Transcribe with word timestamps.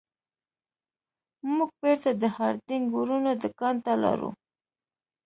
موږ 1.55 1.71
بیرته 1.81 2.11
د 2.21 2.23
هارډینګ 2.35 2.85
ورونو 2.95 3.31
دکان 3.43 3.75
ته 3.85 3.93
لاړو. 4.03 4.29